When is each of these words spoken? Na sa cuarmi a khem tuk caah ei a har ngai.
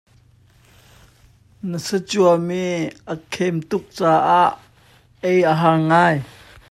Na 1.69 1.77
sa 1.87 1.97
cuarmi 2.09 2.65
a 3.13 3.15
khem 3.33 3.55
tuk 3.69 3.83
caah 3.97 4.51
ei 5.29 5.39
a 5.51 5.53
har 5.61 5.79
ngai. 5.89 6.17